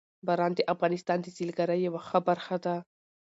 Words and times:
باران 0.27 0.51
د 0.55 0.61
افغانستان 0.73 1.17
د 1.21 1.27
سیلګرۍ 1.35 1.79
یوه 1.87 2.01
ښه 2.07 2.19
برخه 2.27 2.55
ده. 2.65 2.75